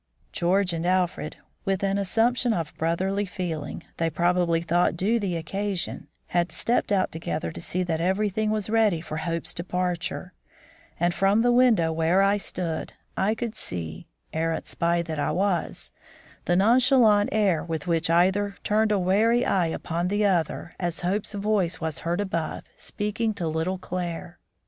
George 0.31 0.73
and 0.73 0.83
Alfred, 0.83 1.37
with 1.63 1.83
an 1.83 1.99
assumption 1.99 2.53
of 2.53 2.75
brotherly 2.75 3.23
feeling 3.23 3.83
they 3.97 4.09
probably 4.09 4.59
thought 4.59 4.97
due 4.97 5.19
the 5.19 5.35
occasion, 5.37 6.07
had 6.29 6.51
stepped 6.51 6.91
out 6.91 7.11
together 7.11 7.51
to 7.51 7.61
see 7.61 7.83
that 7.83 8.01
everything 8.01 8.49
was 8.49 8.67
ready 8.67 8.99
for 8.99 9.17
Hope's 9.17 9.53
departure, 9.53 10.33
and, 10.99 11.13
from 11.13 11.43
the 11.43 11.51
window 11.51 11.93
where 11.93 12.23
I 12.23 12.37
stood, 12.37 12.93
I 13.15 13.35
could 13.35 13.53
see 13.53 14.07
arrant 14.33 14.65
spy 14.65 15.03
that 15.03 15.19
I 15.19 15.29
was 15.29 15.91
the 16.45 16.55
nonchalant 16.55 17.29
air 17.31 17.63
with 17.63 17.85
which 17.85 18.09
either 18.09 18.55
turned 18.63 18.91
a 18.91 18.97
wary 18.97 19.45
eye 19.45 19.67
upon 19.67 20.07
the 20.07 20.25
other 20.25 20.73
as 20.79 21.01
Hope's 21.01 21.33
voice 21.35 21.79
was 21.79 21.99
heard 21.99 22.19
above, 22.21 22.63
speaking 22.75 23.35
to 23.35 23.47
little 23.47 23.77
Claire. 23.77 24.39